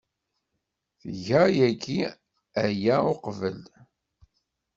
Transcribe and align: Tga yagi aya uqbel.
Tga 1.01 1.41
yagi 1.57 1.99
aya 2.63 2.95
uqbel. 3.11 3.59